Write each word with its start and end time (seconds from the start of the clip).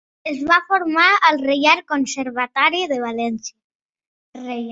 Es 0.29 0.37
va 0.51 0.55
formar 0.69 1.09
al 1.29 1.37
Reial 1.49 1.83
Conservatori 1.93 2.81
de 2.93 2.99
València. 3.05 4.43